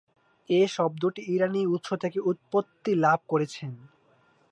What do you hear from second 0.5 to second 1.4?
এই শব্দটি